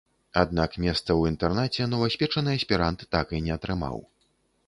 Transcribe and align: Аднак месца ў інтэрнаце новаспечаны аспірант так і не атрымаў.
Аднак 0.43 0.71
месца 0.85 1.01
ў 1.01 1.21
інтэрнаце 1.33 1.85
новаспечаны 1.91 2.55
аспірант 2.59 3.03
так 3.17 3.35
і 3.41 3.45
не 3.49 3.53
атрымаў. 3.57 4.03